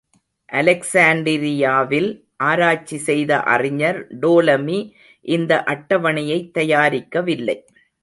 அலெக்சாண்டிரியாவில் 0.51 2.09
ஆராய்ச்சி 2.37 2.97
செய்த 2.97 3.39
அறிஞர் 3.39 4.07
டோலமி 4.19 4.79
இந்த 5.21 5.63
அட்டவணையைத் 5.67 6.51
தயாரிக்கவில்லை. 6.57 7.57